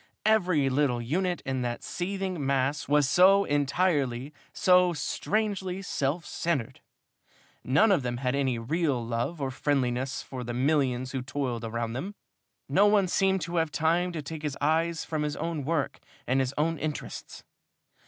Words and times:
Every 0.25 0.67
little 0.67 0.99
unit 0.99 1.41
in 1.45 1.61
that 1.61 1.83
seething 1.83 2.43
mass 2.43 2.87
was 2.87 3.07
so 3.07 3.43
entirely, 3.45 4.33
so 4.51 4.93
strangely 4.93 5.83
self 5.83 6.25
centered. 6.25 6.81
None 7.63 7.91
of 7.91 8.01
them 8.01 8.17
had 8.17 8.33
any 8.33 8.57
real 8.57 9.05
love 9.05 9.39
or 9.39 9.51
friendliness 9.51 10.23
for 10.23 10.43
the 10.43 10.55
millions 10.55 11.11
who 11.11 11.21
toiled 11.21 11.63
around 11.63 11.93
them, 11.93 12.15
no 12.67 12.87
one 12.87 13.07
seemed 13.07 13.41
to 13.41 13.57
have 13.57 13.69
time 13.71 14.11
to 14.13 14.23
take 14.23 14.41
his 14.41 14.57
eyes 14.59 15.05
from 15.05 15.21
his 15.21 15.35
own 15.35 15.65
work 15.65 15.99
and 16.25 16.39
his 16.39 16.55
own 16.57 16.79
interests. 16.79 17.43